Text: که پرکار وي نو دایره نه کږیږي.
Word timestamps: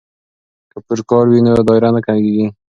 که 0.71 0.77
پرکار 0.87 1.25
وي 1.27 1.39
نو 1.45 1.51
دایره 1.67 1.89
نه 1.95 2.01
کږیږي. 2.05 2.45